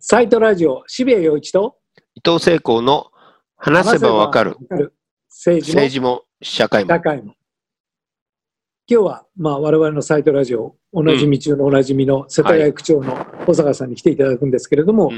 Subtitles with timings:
[0.00, 1.76] サイトラジオ、渋谷陽一と
[2.14, 3.06] 伊藤聖光の
[3.56, 4.56] 話せばわかる。
[5.28, 6.88] 政治も政治も社会も。
[6.88, 7.34] 社会も。
[8.86, 13.12] 今日は、まあ、我々のサイトラジオ、おなじみ中のおなじみの世田谷区長の
[13.44, 15.10] 保坂さんに来ていただくんですけれども、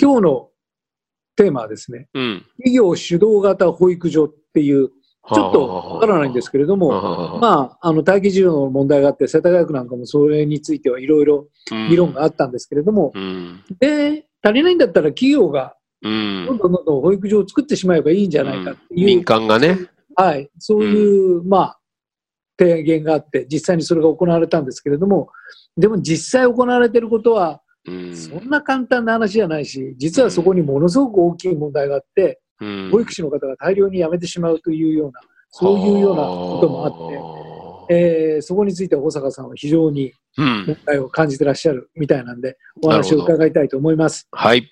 [0.00, 0.48] 今日の
[1.36, 2.44] テーマはですね、うん。
[2.56, 4.90] 企業主導型保育所っていう、
[5.26, 11.48] ちょっとわからないんですけれども、もまあ、あの待機児童の問題があって、世田谷区なんかもそれについてはいろいろ
[11.88, 13.64] 議論があったんですけれども、うん。
[13.78, 16.46] で、足りないんだったら企業がうん。
[16.46, 19.88] どんどんどんどん保育所を作ってしまえばいいんじゃないかっていう、民間がね。
[20.14, 21.80] はい、そういう、まあ、
[22.58, 25.28] 提言があって、実際にそれが行われたんですけれども、
[25.76, 32.36] でも実際行われていることは、うんそんな簡単な話じゃないし、実はそこにものすごく大きい問題があって、うん
[32.90, 44.26] 保育士の方が大量に辞めてしまうというような、そういうようなこともあって、えーそこについては保坂さんは非常にうん問題を感じてらっしゃるみたいなんで、お話を伺いたいと思います。
[44.32, 44.70] はい。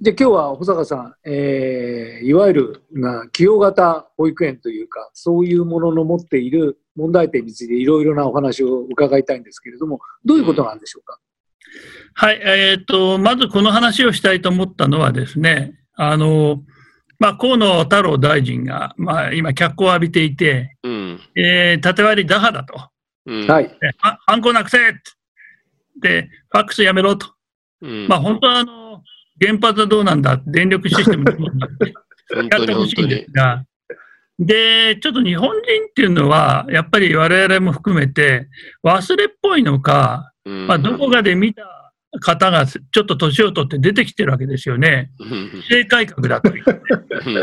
[0.00, 11.18] じゃあ今日は保坂さん、えーいわゆるな企業型保育園というか、そういうものの持っている問題点についていろいろなお話を伺いたいんですけれども、どういうことなんでしょうか？
[12.14, 16.62] はい、えっ、と、まずこの話をしたいと思ったのはですね、あの、
[17.18, 22.88] まあ、河野太郎大臣が、まあ、今、脚光を浴びていて、うんえー縦割り打破だと。
[23.26, 23.68] うんはい。
[23.68, 24.78] ではハンコなくせ
[26.00, 27.32] で、ファックスやめろと。
[27.80, 29.02] うんまあ、本当は、あの、
[29.40, 31.94] 原発はどうなんだ、電力システムどうなんだって
[32.56, 33.32] やってほしいんです。
[33.32, 33.64] が、
[34.38, 38.48] で、ちょっと日本人っていうのは、やっぱり我々も含めて、
[38.84, 45.10] 忘れっぽいのか、うんまあ、どこかで見た方がちょっと年を取って出てきてるわけですよね。
[45.18, 46.80] うん規制改革だと言って。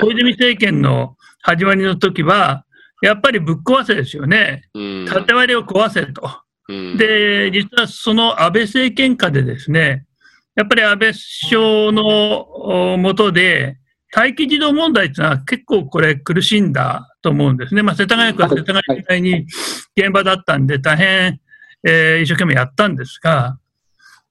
[0.01, 2.65] 小泉政権の始まりの時は、
[3.01, 4.63] やっぱりぶっ壊せですよね。
[4.73, 6.29] うん縦割りを壊せと。
[6.67, 10.05] うんで、実はその安倍政権下でですね、
[10.55, 13.77] やっぱり安倍首相のお下で、
[14.13, 17.83] 待機児童問題っていうのは結構これ苦しんだと思うんですね。
[17.83, 19.45] まあ、世田谷区は世田谷時代に
[19.95, 21.39] 現場だったんで大変、
[21.85, 23.57] えー一生懸命やったんですが、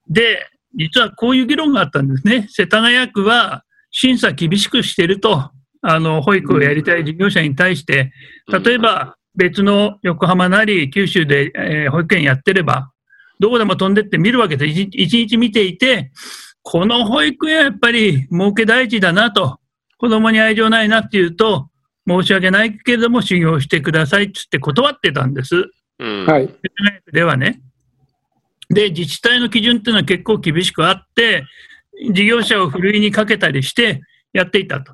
[0.08, 2.46] で、実はこういう議論があったんですね。
[2.50, 5.50] 世田谷区は審査厳しくしてると、
[5.80, 8.12] あの、保育をやりたい事業者に対して、
[8.64, 12.90] 例えば別の横浜なり九州で、えー保育園やってれば、
[13.40, 16.10] どこでも飛んでって見るわけで、一日見ていて、
[16.62, 19.58] この保育園はやっぱり儲け大事だなと、
[19.96, 21.68] 子供に愛情ないなっていうと、
[22.06, 25.70] 申し訳ないけれども修行してくださいっつって断ってたんです。
[25.98, 26.48] うんはい。
[27.12, 27.60] ではね。
[28.70, 31.44] で、自治体の基準っていうのは結構厳しくあって、
[32.12, 34.92] 事業者をふるいにかけたりしてやっていたと。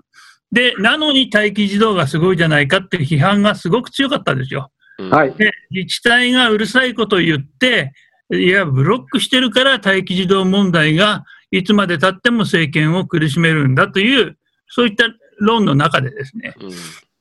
[0.52, 4.70] で、なのに待機児童がすごいじゃないかっていう批判がすごく強かったんですよ。
[4.98, 5.34] うんはい。
[5.34, 7.92] で、自治体がうるさいことを言って、
[8.30, 14.38] いや、ブロックしてるから待機児童問題がいつまで経っても政権を苦しめるんだという、
[14.68, 15.06] そういった
[15.40, 16.70] 論の中でですね、うん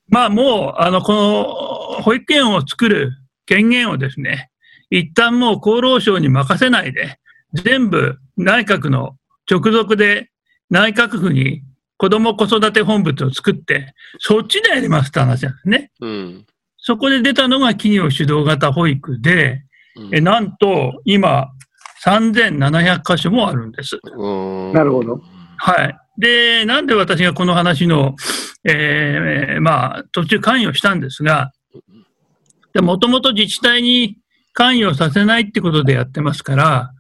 [0.10, 3.14] まあもう、あの、この保育園を作る
[3.46, 4.50] 権限をですね、
[4.90, 7.20] 一旦もう厚労省に任せないで、
[7.54, 9.18] 全部内閣の
[9.50, 10.30] 直属で
[10.70, 11.64] 内閣府に
[11.98, 15.92] 子ども子育て本部を作って、そっちでやりますって話なんですね。
[16.02, 16.46] うん
[16.86, 19.64] そこで出たのが企業主導型保育で、
[19.96, 21.48] うんえなんと今
[22.04, 24.00] 3700箇所もあるんです。
[24.04, 24.28] う
[24.70, 25.22] んなるほど。
[25.58, 25.98] はい。
[26.18, 28.16] で、なんで私がこの話の、
[28.66, 31.53] えーまあ、途中関与したんですが、
[32.82, 34.18] もともと自治体に
[34.54, 36.94] 関与させないってことでやってますから、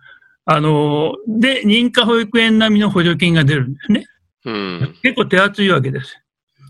[0.45, 4.05] あの、で、認可保育園並みの補助金が出るんですね。
[4.45, 6.17] うん結構手厚いわけです。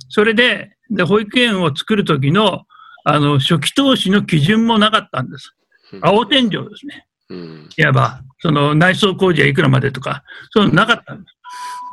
[0.09, 2.66] それで、で保育園を作るときの、
[3.03, 5.56] あの、初期投資の基準もなかったんです。
[6.02, 7.08] 青天井ですね。
[7.30, 11.35] うんいわば、その内装工事はいくらまでとか、そういうのなかったんです。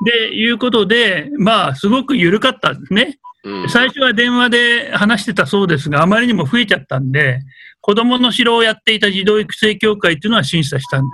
[0.05, 3.19] で、いうことで、まあ、すごく緩かったんですね。
[3.43, 7.41] うん最初は電話で話してたそうですが、あまりにも増えちゃったんで、
[7.81, 11.10] 子供の城をやっていた児童育成協会っていうのは審査したんで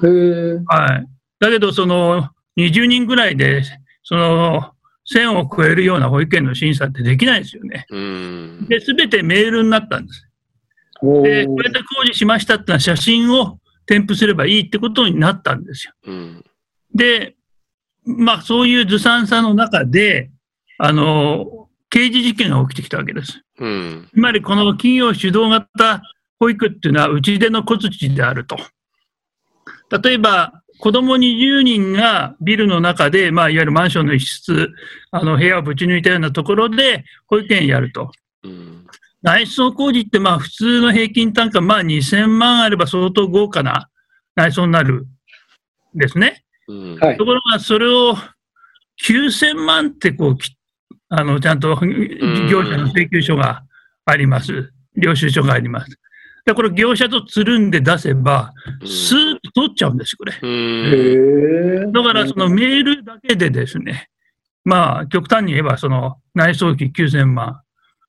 [0.00, 0.64] すよ。
[0.66, 1.06] はい。
[1.40, 3.62] だけど、その、20人ぐらいで、
[4.02, 4.72] その、
[5.12, 7.84] 1000を超えるような保育園の審査ってできないですよね。
[7.90, 10.26] うんで、すべてメールになったんです。
[11.02, 15.92] おで、こーれで工事しましたってのは写真を添付すればいいってことになったんですよ。
[16.06, 16.44] うん
[16.94, 17.34] で、
[18.04, 20.30] まあ、そういうずさんさの中で、
[20.78, 23.40] あの、刑事事件が起きてきたわけです。
[23.58, 26.02] うんつまり、この企業主導型
[26.38, 28.56] 保育っていうのは、打ち出の小槌であると。
[30.02, 34.70] 例えば、子供20人がビルの中で、まあ、いわゆるマンションの一室、
[35.12, 38.10] あの部屋をぶち抜いたようなところで保育園やると。
[38.42, 38.86] うん
[39.22, 43.88] 内装工事ってまあ普通の平均単価、まあ2000万あれば相当豪華な
[44.34, 45.06] 内装になる
[45.96, 46.43] んですね。
[46.68, 48.16] うんはいところが、それを
[49.02, 50.56] 9000万ってこうき
[51.08, 51.68] あのちゃんと
[52.48, 53.64] 業者の請求書が
[54.04, 54.72] あります。
[54.96, 55.98] 領収書があります。
[56.44, 58.52] で、これ業者とつるんで出せば、
[58.84, 60.32] スーッと取っちゃうんです、これ。
[61.90, 64.10] だから、そのメールだけでですね、
[64.62, 67.62] まあ、極端に言えば、その内装費9000万、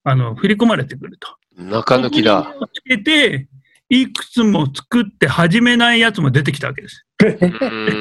[0.04, 1.30] あの、振り込まれてくると。
[1.58, 2.54] 中抜きだ。
[2.74, 3.48] つけて、
[3.90, 7.06] いくつも作って始めないやつも出てきたわけです。
[7.20, 7.38] で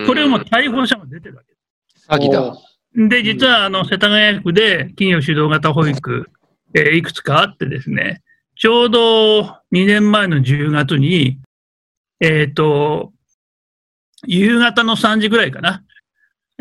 [0.07, 1.59] これをもう逮捕者も出てるわけで
[2.01, 2.09] す。
[2.09, 2.57] 詐欺だ。
[2.97, 6.31] で、実はあの世田谷区で企業主導型保育、
[6.75, 8.23] えーいくつかあってですね、
[8.57, 9.43] ちょうど
[9.73, 11.39] 2年前の10月に、
[12.21, 13.13] えっ、と、
[14.27, 15.83] 夕方の3時ぐらいかな、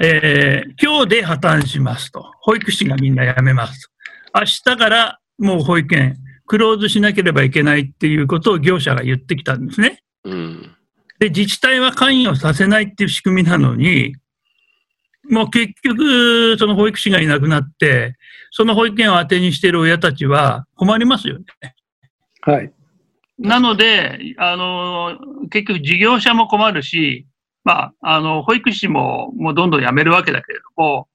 [0.02, 2.32] えー今日で破綻しますと。
[2.42, 3.92] 保育士がみんな辞めます。
[4.34, 6.18] 明日からもう保育園、
[6.54, 10.04] クローズしなければいけないっていうことを業者が言ってきたんですね。
[10.24, 10.76] うん。
[11.18, 14.16] で、自治体は関与させないっていう仕組みなのに、
[15.32, 18.18] もう結局、その保育士がいなくなって、
[18.52, 21.46] その保育園を当てにしている親たちは困りますよね。
[22.42, 22.72] はい。
[23.40, 25.18] なので、あの、
[25.50, 27.26] 結局事業者も困るし、
[27.64, 31.08] まあ、あの、保育士ももうどんどん辞めるわけだけれども、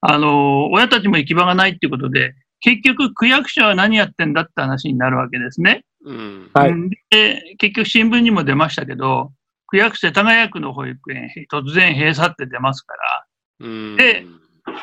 [0.00, 5.84] あの、親たちも行き場がないっていうことで、結局区役所は何やってんだって話になるわけですね。
[6.04, 6.50] うん。
[6.54, 6.70] はい。
[6.70, 9.32] うんで、結局新聞にも出ましたけど、
[9.66, 13.26] 区役所世田谷区の保育園、突然閉鎖って出ますから、
[13.60, 14.24] うんで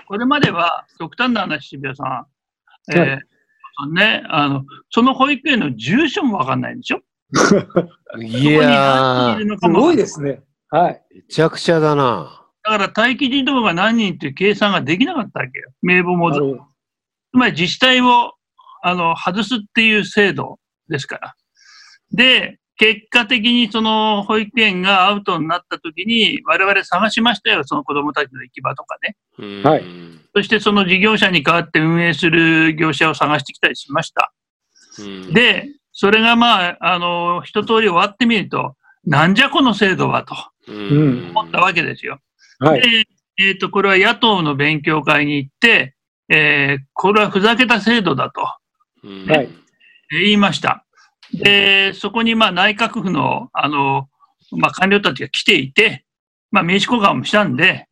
[0.08, 2.26] これまでは極端な話、渋谷さん、
[2.92, 3.22] えーはい
[3.80, 7.02] そのね、あの、その保育園の住所もわかんないんでしょ？
[8.20, 10.42] いやー、どこに何人いるのかすもごいですね。
[10.70, 11.04] はい。
[11.14, 12.44] めちゃくちゃだな。
[12.64, 15.70] だから待機児童が何人っていう計算ができなかったわけよ。
[15.84, 16.32] 名簿も。
[17.38, 18.34] つまり自治体を
[18.82, 20.58] あの外すっていう制度
[20.90, 21.36] ですから。
[22.12, 29.16] で、結果的にその保育園がアウトになった時に我々探しましたよ、その子供たちの行き場とかね。
[29.38, 29.84] うんはい
[30.34, 34.34] そしてその事業者に代わって運営する業者を探してきたりしました。
[35.00, 40.36] うんで、それがまあ、あの、一通り終わってみると、なんじゃこの制度はと
[40.68, 42.20] うん思ったわけですよ。
[42.60, 42.82] はい。
[42.82, 43.06] で、
[43.40, 45.97] えっ、と、これは野党の勉強会に行って、
[46.30, 48.48] えーこれはふざけた制度だと
[49.04, 49.50] うんはい
[50.10, 50.86] 言いました。
[51.34, 54.08] で、そこにまあ内閣府の、あの、
[54.52, 56.06] まあ官僚たちが来ていて、
[56.52, 57.88] まあ名刺交換もしたんで、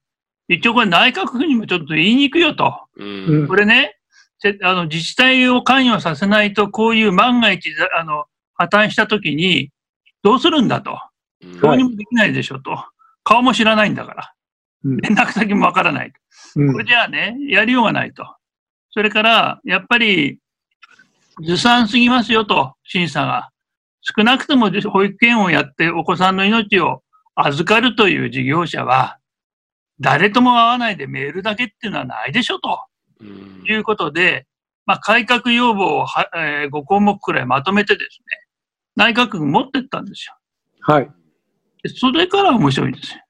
[0.47, 2.73] 一応これ内閣府にもちょっと言いに行くよと。
[2.97, 3.97] うんこれね、
[4.39, 9.71] せあの自治体を関与させないと、こういう万が一、あの、破綻したときに、
[10.23, 10.97] どうするんだと。
[11.61, 12.85] どうにもできないでしょと。
[13.23, 14.33] 顔も知らないんだから。
[14.85, 16.13] うん連絡先もわからない。
[16.55, 18.25] うんこれじゃあね、やりようがないと。
[18.91, 20.39] それから、やっぱり、
[21.43, 23.49] ずさんすぎますよと、審査が。
[24.01, 27.01] 少なくとも保育園をやってお子さんの命を
[27.35, 29.17] 預かるという事業者は、
[29.99, 32.85] 誰とも会わないでメールだけっていうのはないでしょと
[33.21, 34.45] うんいうことで、
[34.85, 38.45] まあ、改革要望をは、え5項目くらいまとめてですね、
[38.95, 40.35] 内閣府持ってったんですよ。
[40.81, 41.09] はい。
[41.83, 43.24] でそれから面白いんですよ。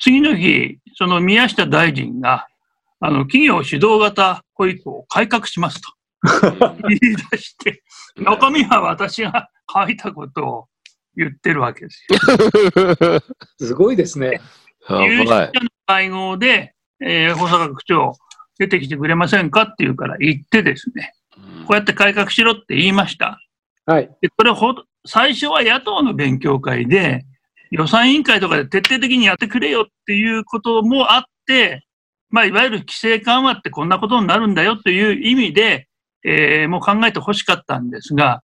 [0.00, 2.46] 次の日、その宮下大臣が、
[3.00, 5.90] あの、企業主導型保育を改革しますと
[6.88, 7.82] 言い出して、
[8.16, 10.68] 中身は私が書いたことを
[11.16, 13.20] 言ってるわけですよ。
[13.58, 14.40] すごいですね。
[14.88, 15.28] 有識。
[15.28, 18.14] 者の会合で、えー、保坂区長、
[18.58, 21.14] 出てきてくれませんかって言うから言ってですね、
[21.66, 23.40] こうやって改革しろって言いました。
[23.86, 24.10] はい。
[24.20, 27.24] で、これほど、最初は野党の勉強会で、
[27.70, 31.84] 予算委員会とかで徹底的にやってくれよっていうこともあって、
[32.30, 35.88] まあ、いわゆる規制緩和ってこんなことになるんだよという意味で、
[36.24, 38.42] えーもう考えてほしかったんですが、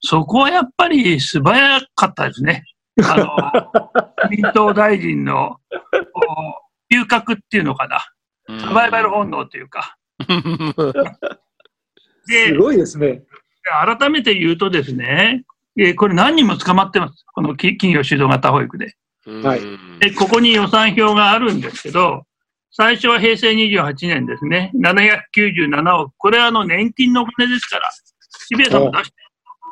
[0.00, 2.64] そこはやっぱり素早かったですね。
[3.02, 3.36] あの、
[4.30, 5.56] 自民党大臣の、
[6.92, 8.06] 嗅覚っていうのかな。
[8.60, 9.96] サバイバル本能というか。
[12.28, 13.22] で、 すごいですね。
[13.64, 15.44] 改めて言うとですね、
[15.78, 17.24] えーこれ何人も捕まってます。
[17.34, 18.94] このき企業主導型保育で。
[19.42, 19.60] はい
[20.00, 22.24] で、ここに予算表があるんですけど、
[22.70, 26.12] 最初は平成28年ですね、797億。
[26.18, 27.90] これはあの年金のお金ですから、
[28.48, 29.16] 渋谷さんも出して、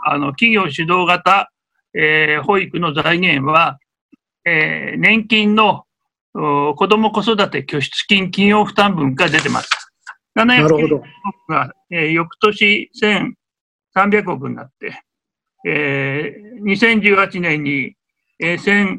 [0.07, 1.51] あの企業主導型、
[1.95, 3.79] えー保育の財源は、
[4.45, 5.85] えー年金の
[6.35, 9.69] お子ども子育て拠出金企業負担分が出てます。
[10.35, 10.97] なるほ790ど。
[10.97, 11.05] 億
[11.49, 12.91] が、えー翌年
[13.95, 15.03] 1300億になって、
[15.67, 17.95] えー2018年に、
[18.41, 18.99] えー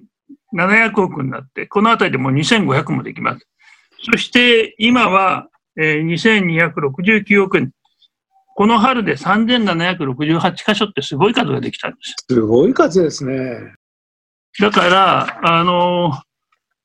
[0.55, 3.48] 1700億になって、このあたりでもう2500もできます。
[4.12, 7.72] そして今は、えー2269億円。
[8.55, 12.15] この春で3768箇所ってすごい数ができたんです。
[12.29, 13.74] すごい数ですね。
[14.60, 16.13] だから、あの、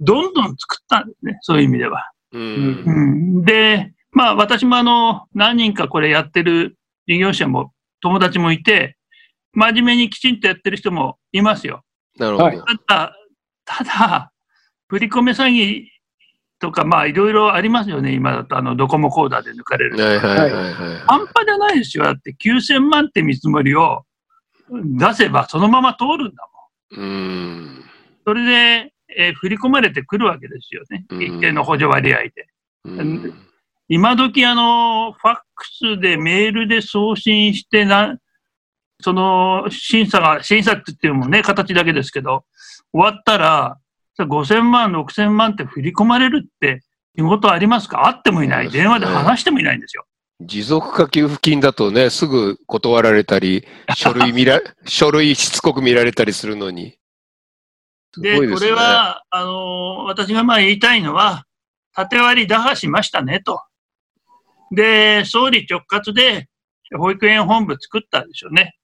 [0.01, 2.11] どんどん作ったんですね、そういう意味では。
[2.33, 2.39] う。
[2.39, 8.97] うんん、で、まあ私もあの、何人かこれやってる事業者も友達もいて、
[9.59, 11.75] 真面目にきちんとやってる人もいますよ。
[11.75, 11.85] はい
[12.21, 12.62] なるほど。
[12.62, 13.17] ただ、
[13.65, 14.33] ただ、
[14.88, 15.85] 振り込め詐欺
[16.59, 19.97] とか、まあいろいろありますよね、今だとあのドコモコーダーで抜かれる。
[19.97, 20.73] はいはいはいはい。
[21.07, 22.05] 半端じゃないですよ。
[22.05, 24.05] だって9000万って見積もりを
[24.71, 26.49] 出せばそのまま通るんだ
[26.97, 27.05] もん。
[27.05, 27.85] うん。
[28.25, 31.05] それで、えー振り込まれてくるわけですよね。
[31.11, 32.49] うん一定の補助割合で。
[32.85, 33.35] うん。
[33.88, 38.19] 今時あの、ファックスでメールで送信してな、
[39.00, 42.45] その審査が、審査って言ってもね、形だけですけど、
[42.93, 43.78] 終わったら、
[44.19, 46.83] 5000万、6000万って振り込まれるって
[47.17, 48.07] 仕事ありますか？
[48.07, 48.71] あってもいない。
[48.71, 50.05] 電話で話してもいないんですよ。
[50.40, 56.97] 持続化給付金だとね、すぐ断られたり、書類見ら、 書類しつこく見られたりするのに。
[58.14, 58.55] すで、ですね。
[58.55, 61.45] これは、あの、私がまあ言いたいのは、
[61.93, 63.61] 縦割り打破しましたねと。
[64.71, 66.49] で、総理直轄で
[66.97, 68.76] 保育園本部作ったでしょうね。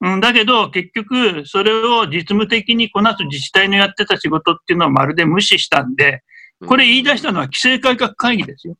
[0.00, 6.22] うん、だけど、結局、それを実務的にこなす自治体のやってた仕事っていうのはまるで無視したんで、
[6.66, 8.76] これ言い出したのは規制改革会議ですよ。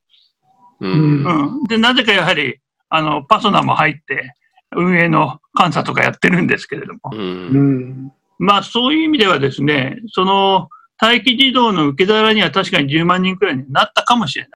[0.80, 1.25] うん。
[1.25, 1.64] うん。
[1.64, 2.58] で、なぜかやはり、
[2.88, 4.35] あの、パソナも入って、
[4.75, 7.00] 運営の監査とかやってるんですけれども。
[7.12, 7.16] う。
[7.16, 8.12] うんん。
[8.38, 10.68] まあそういう意味ではですね、その
[11.00, 14.50] 待機児童の受け皿には確かに10万人くらいになったかもしれない。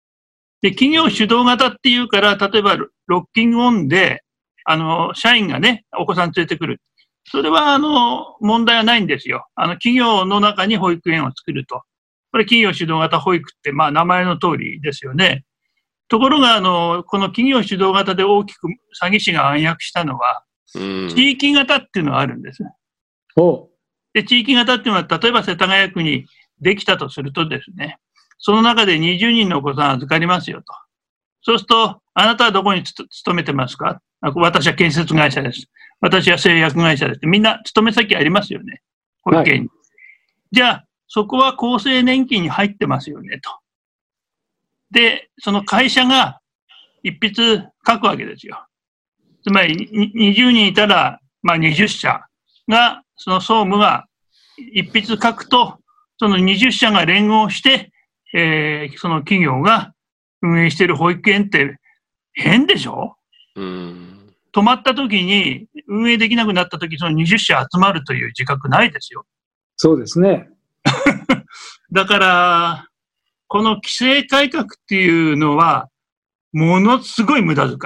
[0.63, 2.77] で、企業主導型っていうから、例えば
[3.07, 4.23] ロッキングオンで、
[4.71, 6.81] あの、社員がね、お子さん連れてくる。
[7.25, 9.47] それは、あの、問題はないんですよ。
[9.55, 11.83] あの、企業の中に保育園を作ると。
[12.33, 15.45] これ企業主導型保育って、まあ名前の通りですよね。
[16.09, 18.69] ところが、あの、この企業主導型で大きく
[19.03, 21.09] 詐欺師が暗躍したのは、うん。
[21.09, 22.63] 地域型っていうのがあるんです。
[24.13, 26.27] で、地域型っていうのは、例えば世田谷区に
[26.61, 27.99] できたとするとですね、
[28.39, 30.65] その中で20人のお子さん預かりますよと。
[31.43, 34.01] そうすると、あなたはどこに勤めてますか？
[34.23, 35.67] あ私は建設会社です。
[36.01, 37.21] 私は製薬会社です。
[37.27, 38.83] みんな勤め先ありますよね。
[39.23, 39.69] 保育園に。
[40.53, 43.51] じゃあ、そこは厚生年金に入ってますよねと。
[44.91, 46.41] で、その会社が
[47.03, 48.67] 一筆書くわけですよ。
[49.43, 52.21] つまり、に20人いたら、まあ20社
[52.69, 54.07] が、その総務が
[54.75, 55.79] 一筆書くと、
[56.19, 57.93] その20社が連合して、
[58.35, 59.95] えーその企業が
[60.43, 61.77] 運営している保育園って
[62.33, 63.17] 変でしょ？
[63.57, 64.35] うん。
[64.53, 69.25] 止まった時に、運営できなくなった時、その20社集まるという自覚ないですよ。
[69.77, 70.49] そうですね。
[71.93, 72.89] だから、
[73.47, 75.89] この規制改革っていうのは、
[76.53, 77.77] ものすごい無駄遣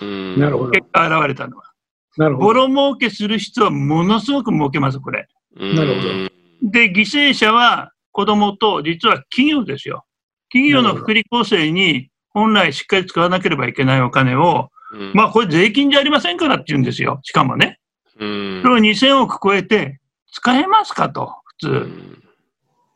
[0.00, 0.04] い。
[0.04, 0.04] う
[0.36, 0.40] ん。
[0.40, 0.70] なるほど。
[0.72, 1.64] 結果現れたのは。
[2.16, 2.46] なるほど。
[2.46, 5.28] ボロ儲けする人はものすごく儲けます、これ。
[5.56, 5.74] うん。
[5.76, 10.04] なるほどで、犠牲者は子供と、実は企業ですよ。
[10.54, 15.12] 企業の福利厚生に本来しっかり使わなければいけないお金を、うん。
[15.12, 17.18] まあこれ税金じゃありませんからって言うんですよ。
[17.24, 17.80] しかもね。
[18.20, 19.98] うんそれを2000億超えて
[20.30, 21.68] 使えますかと、普通。
[21.68, 22.20] うん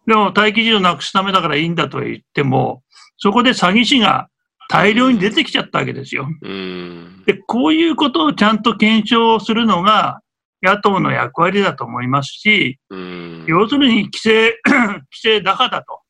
[0.07, 2.83] でも待機児童なくすためだからいいんだと言っても、
[3.19, 4.31] そこで詐欺師が
[4.71, 6.27] 大量に出てきちゃったわけですよ。
[6.41, 7.25] うん。
[7.27, 10.23] で、こういうことをちゃんと検証するのが
[10.62, 13.45] 野党の役割だと思いますし、うん。
[13.47, 16.00] 要するに規制、 規制打破だと。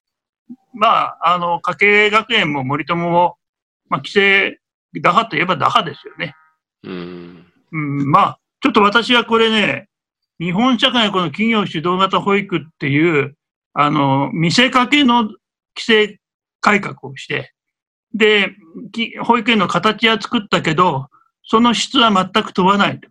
[0.74, 3.36] まあ、あの、家計学園も森友も、
[3.88, 4.60] まあ、規制
[5.00, 6.34] 打破といえば打破ですよね。
[6.84, 7.46] うん。
[7.72, 9.88] うん、まあ、ちょっと私はこれね、
[10.40, 13.36] 日本社会のこの企業主導型保育っていう、
[13.72, 15.36] あの、見せかけの規
[15.80, 16.18] 制
[16.60, 17.52] 改革をして、
[18.14, 18.54] で、
[18.92, 21.08] き保育園の形は作ったけど、
[21.44, 23.08] その質は全く問わないと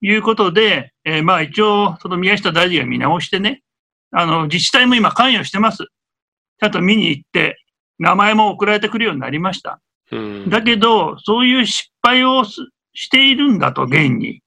[0.00, 3.62] いうことで、えーまあ一応、その宮下大臣が見直してね、
[4.10, 5.86] あの、自治体も今関与してます。
[6.60, 7.62] ちゃんと見に行って、
[7.98, 9.80] 名前も送られてくるようになりました。
[10.10, 10.48] うん。
[10.50, 12.60] だけど、そういう失敗をす
[12.94, 14.42] しているんだと、現に。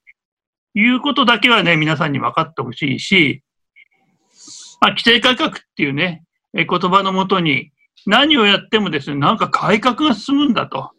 [0.74, 3.44] いうことだけはね、皆さんに分かってほしいし、
[4.80, 6.24] まあ、規制改革っていうね、
[6.58, 7.72] え言葉のもとに、
[8.06, 10.92] 何をやってもですね、なんか改革が進むんだと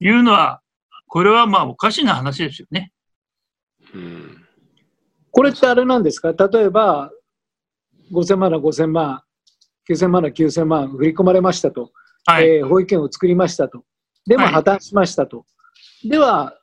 [0.00, 0.60] いうのは、
[1.06, 2.92] これはまあおかしな話ですよね。
[3.94, 4.44] うん。
[5.30, 6.32] これってあれなんですか？
[6.32, 7.10] 例えば、
[8.12, 9.22] 5000万な5000万、
[9.90, 11.92] 9000万な9000万振り込まれましたと、
[12.26, 12.48] はい。
[12.48, 13.84] えー保育園を作りましたと。
[14.26, 15.44] でもはい破綻しましたと。
[16.04, 16.54] では、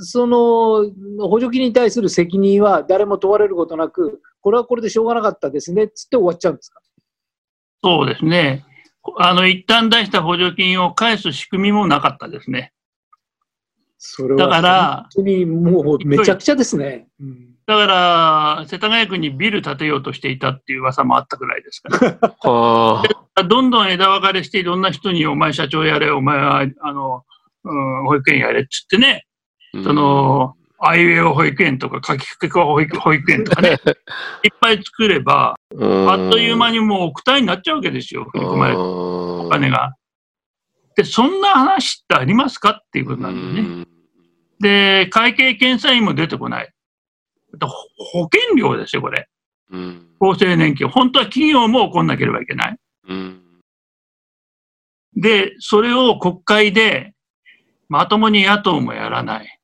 [0.00, 0.90] その
[1.28, 6.80] 補助金に対する責任は誰も問われることなく、これはこれでしょうがなかったですねっつって終わっちゃうんですか？
[7.82, 8.64] そうですね。
[9.18, 12.72] あの、一旦出した補助金を返す仕組みもなかったですね。
[13.96, 17.08] それだからは本当にもうめちゃくちゃですね。
[17.20, 22.32] うんだから、世田谷区にビル建てようとしていたっていう噂もあったくらいですから。
[22.50, 23.02] は
[23.34, 23.44] あ。
[23.44, 27.24] どんどん枝分かれしていろんな人に、お前社長やれ、お前は、あの、
[27.64, 29.26] うん、保育園やれっつってね、
[29.84, 33.72] その、アイウェイ保育園とか、かきくけこ保育保育園とかね、
[34.44, 39.92] いっぱい作れば、うん、あっという間にもう億単位になっちゃうわけですよ、振り込まれたおお金が。
[40.96, 43.86] で、そんな話ってありますかっていうことなんでね。
[44.58, 46.72] で、会計検査院も出てこない。
[47.66, 49.28] 保険料ですよ、これ。
[49.70, 50.06] うん。
[50.20, 50.88] 厚生年金。
[50.88, 52.76] 本当は企業も怒んなければいけない。
[53.08, 53.42] うん。
[55.16, 57.12] で、それを国会で
[57.88, 59.58] まともに野党もやらない。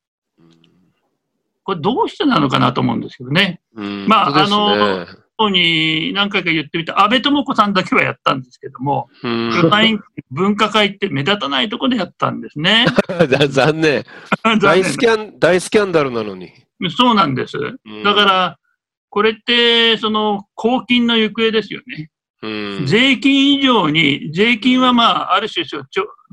[1.62, 3.60] これどうしてなのかなと思うんですけどね。
[3.74, 12.86] うんまあねあ党に何回か言ってみた、安倍智子さんだけはやったんですけども、うん予算委員会分科会って目立たないところでやったんですね。
[13.08, 14.04] だ 残念。
[14.44, 16.52] 残大念スキャン、大スキャンダルなのに。
[16.96, 17.56] そうなんです。
[17.58, 18.58] うんだから、
[19.10, 22.10] これって、その公金の行方ですよね。
[22.42, 25.86] うん、税金以上に、税金はまあ、ある種、徴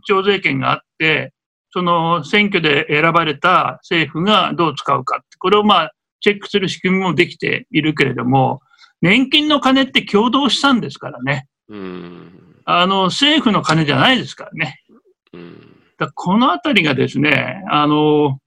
[0.06, 1.34] 徴税権があって、
[1.70, 8.62] その選挙で選ばれた政府がどう使うかって、これをまあ、チェックする仕組みもできているけれども、
[9.02, 11.48] 年金の金って共同資産ですからね。
[11.70, 12.56] うん。
[12.66, 14.82] あの、政府の金じゃないですからね。
[15.34, 15.78] うん。
[15.98, 18.40] だこのあたりがですね、あの、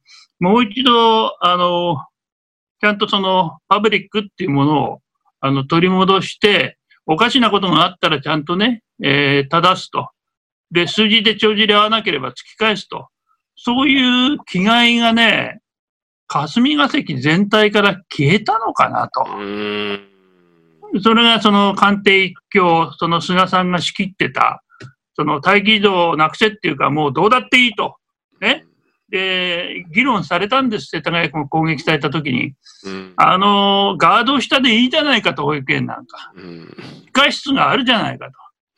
[0.45, 2.05] もう一度、あの、
[2.83, 5.01] ちゃんとそのパブリックっていうものを
[5.41, 10.11] あの取り戻して、おかしなことがあったらちゃんとね、えー正すと。
[10.71, 13.09] で、数字で帳尻合わなければ突き返すと。
[13.57, 15.61] そういう気概がね、
[16.27, 19.25] 霞が関全体から消えたのかなと。
[19.39, 20.01] うん。
[21.03, 24.63] それがその官邸一強、その菅さんが仕切ってた、
[25.17, 27.97] その待機児童をなくせっていうか、もうどうだっていいと。
[28.43, 28.67] ね。
[29.15, 32.55] で、議論されたんです、世田谷区も攻撃されたときに。
[32.85, 33.13] うん。
[33.15, 36.33] あの、ガード下でいいじゃないかと、保育園なんか。
[36.35, 36.77] うん。
[37.07, 38.29] 地下室があるじゃないか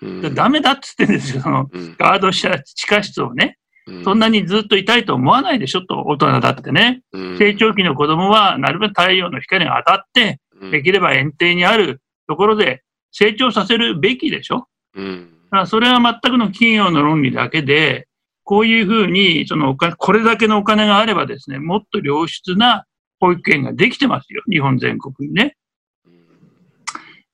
[0.03, 0.29] うんと。
[0.29, 3.57] でダメだっつってんですよ、その、うんガード下、地下室をね。
[3.87, 7.01] うんそんなにずっといたいと思わないでしょと、大人だってね。
[7.13, 18.09] うん成長期の子供は、なるべく太陽の光が当たって、うんできれば園庭にあるところで成長させるべきでしょうんだからそれは全くの企業の論理だけで、
[18.47, 22.87] こういうふうに、そのお金、これだけのお金があればですね、もっと良質な
[23.19, 24.43] 保育園ができてますよ。
[24.49, 25.57] 日本全国にね。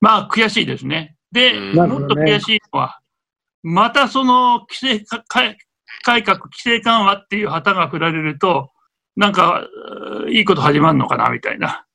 [0.01, 1.15] まあ、悔しいですね。
[1.31, 2.99] で、ねもっと悔しいのは、
[3.61, 5.55] またその規制か改
[6.01, 8.71] 改革、規制緩和っていう旗が振られると、
[9.15, 9.67] なんか、
[10.29, 11.85] いいこと始まるのかな、みたいな。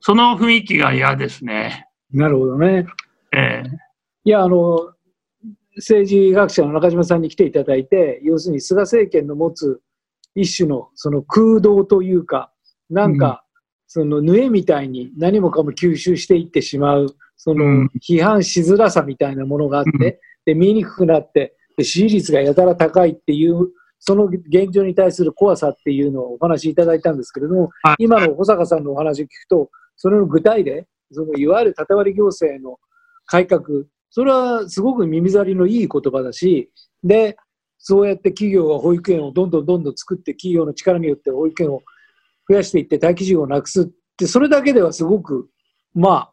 [0.00, 1.88] その雰囲気が嫌ですね。
[2.12, 2.86] なるほどね。
[3.32, 3.70] ええ
[4.24, 4.92] いや、あの、
[5.76, 9.80] 政治学者の中島さんに来ていただいて、要するに菅政権の持つ
[10.34, 12.52] 一種のその空洞というか、
[12.90, 13.44] なんか、
[13.86, 17.84] その縫えみたいに何もかも吸収していってしまう、そうん。
[17.84, 19.98] の批判しづらさみたいなものがあって、うん。
[20.46, 27.96] で見にくくなってで、支持率がやたら高いっていう、その現状に対する怖さっていうのをお話しいただいたんですけれども、はい。
[27.98, 32.78] 今の保坂さんのお話を聞くと、それの具体で、そのいわゆる縦割り行政の
[33.26, 33.62] 改革、
[34.10, 36.70] それはすごく耳障りのいい言葉だし、
[37.02, 37.36] で、
[37.78, 41.82] そうやって企業が保育園をどんどんどんどん作って、企業の力によって保育園を
[42.48, 45.48] 増やしていって、待機児をなくすって、それだけではすごく、
[45.94, 46.32] まあ、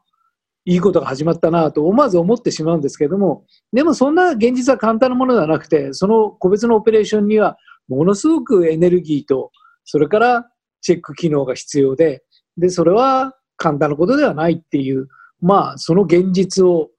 [0.66, 7.58] いいことが始まったなと思わず思ってしまうんですけれども、でもそんな現実は簡単なものではなくて、その個別のオペレーションには、
[7.90, 9.52] ものすごくエネルギーと、
[9.84, 10.50] それから
[10.82, 12.24] チェック機能が必要で、
[12.58, 15.08] で、それは簡単なことではないっていう、
[15.42, 16.90] まあ、その現実を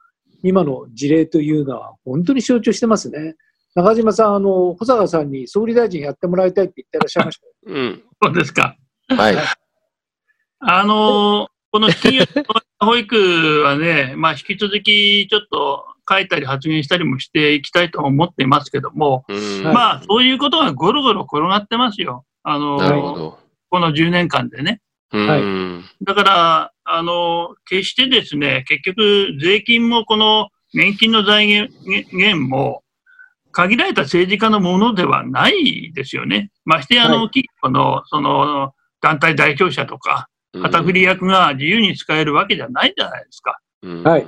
[0.45, 3.35] 今の事例というのは本当に象徴してますね。
[3.75, 7.53] 中島さん、あの、保坂さんに総理大臣やってもらいたいって言ってらっしゃいましたよ。
[7.67, 8.03] うん。
[8.23, 8.77] そうですか。
[9.09, 9.37] はい。
[10.61, 12.25] あのーこの企業
[12.79, 19.25] 保育はね、まあ、引き続きちょっと書いたり発言したりもしていきたいと思っていますけども、
[19.65, 22.25] まあ、そういうことがゴロゴロ転がってますよ。
[22.45, 23.41] あの。
[23.71, 24.81] この10年間でね。
[25.11, 31.73] はいうんだから、あの、決してですね、結局、税金もこの年金の財源
[32.13, 32.83] 源も、
[33.53, 36.51] 限られた政治家のものではないですよね。
[36.65, 40.29] ましてや、あの、は企業の、その、団体代表者とか、
[40.61, 43.59] 旗振り役が自由に使えるわけじゃないじゃないですか。
[43.83, 44.27] うんはい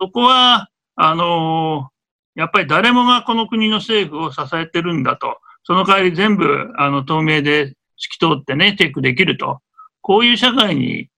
[0.00, 1.90] そこは、あの
[2.34, 5.38] やっぱり誰もがこの国の政府を支えてるんだと。
[5.62, 7.74] その代わり全部、あの、透明で透
[8.10, 9.60] き通ってね、チェックできると。
[10.00, 11.08] こういう社会に、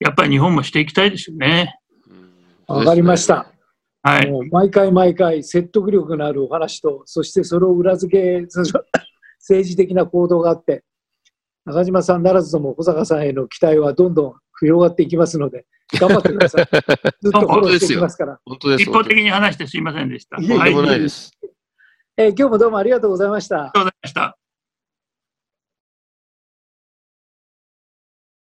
[0.00, 1.78] やっぱり日本もしていきたいですよね。
[2.08, 2.34] うん
[2.66, 3.46] わかりました。。
[4.02, 4.30] はい。
[4.30, 8.40] もう毎回毎回説得力のあるお話と、そしてそれを裏付け、
[9.38, 10.84] 政治的な行動があって、
[11.64, 15.66] 中島さんならずとも保坂さんへの期待はどんどん広がっていきますので、
[15.98, 16.66] 頑張ってください。
[17.22, 18.38] ずっとフォローしていきますから。
[18.44, 18.82] 本当です。
[18.82, 20.36] 一方的に話してすいませんでした。
[20.40, 21.32] いえいえはんでもないです。
[22.16, 23.72] えー今日もどうもありがとうございました。
[23.74, 24.38] ございました。